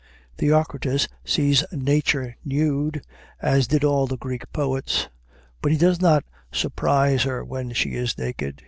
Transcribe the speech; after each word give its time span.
Theocritus 0.39 1.07
sees 1.23 1.63
Nature 1.71 2.35
nude, 2.43 3.03
as 3.39 3.67
did 3.67 3.83
all 3.83 4.07
the 4.07 4.17
Greek 4.17 4.51
poets, 4.51 5.09
but 5.61 5.71
he 5.71 5.77
does 5.77 6.01
not 6.01 6.23
surprise 6.51 7.21
her 7.21 7.45
when 7.45 7.71
she 7.73 7.93
is 7.93 8.17
naked. 8.17 8.59